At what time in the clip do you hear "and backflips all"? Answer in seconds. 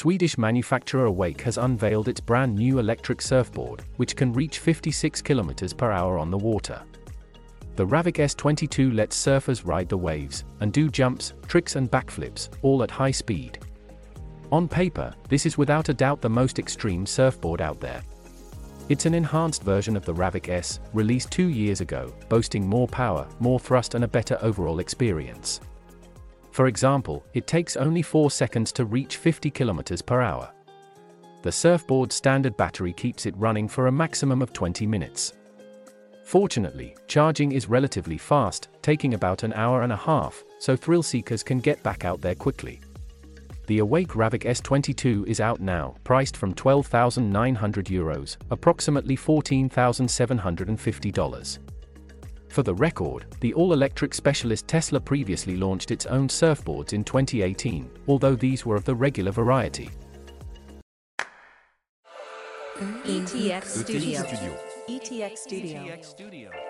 11.76-12.82